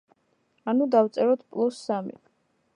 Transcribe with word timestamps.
ანუ, 0.73 0.87
დავწეროთ 0.95 1.45
პლუს 1.53 1.85
სამი. 1.91 2.19